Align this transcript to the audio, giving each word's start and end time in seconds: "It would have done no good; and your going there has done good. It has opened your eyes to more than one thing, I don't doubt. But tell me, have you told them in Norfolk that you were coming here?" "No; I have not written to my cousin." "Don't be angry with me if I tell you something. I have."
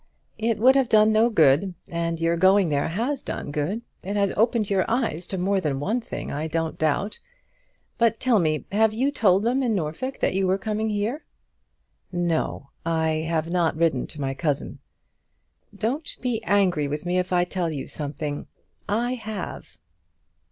"It 0.39 0.57
would 0.57 0.75
have 0.75 0.89
done 0.89 1.11
no 1.11 1.29
good; 1.29 1.75
and 1.91 2.19
your 2.19 2.35
going 2.35 2.69
there 2.69 2.87
has 2.87 3.21
done 3.21 3.51
good. 3.51 3.83
It 4.01 4.15
has 4.15 4.33
opened 4.35 4.67
your 4.67 4.83
eyes 4.89 5.27
to 5.27 5.37
more 5.37 5.61
than 5.61 5.79
one 5.79 6.01
thing, 6.01 6.31
I 6.31 6.47
don't 6.47 6.75
doubt. 6.79 7.19
But 7.99 8.19
tell 8.19 8.39
me, 8.39 8.65
have 8.71 8.93
you 8.95 9.11
told 9.11 9.43
them 9.43 9.61
in 9.61 9.75
Norfolk 9.75 10.19
that 10.19 10.33
you 10.33 10.47
were 10.47 10.57
coming 10.57 10.89
here?" 10.89 11.23
"No; 12.11 12.71
I 12.83 13.27
have 13.29 13.47
not 13.51 13.75
written 13.77 14.07
to 14.07 14.19
my 14.19 14.33
cousin." 14.33 14.79
"Don't 15.75 16.15
be 16.19 16.43
angry 16.45 16.87
with 16.87 17.05
me 17.05 17.19
if 17.19 17.31
I 17.31 17.43
tell 17.43 17.71
you 17.71 17.85
something. 17.85 18.47
I 18.89 19.13
have." 19.13 19.77